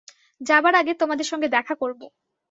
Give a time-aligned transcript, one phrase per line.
[0.41, 2.01] যাবার আগে তোমাদের সঙ্গে দেখা করব।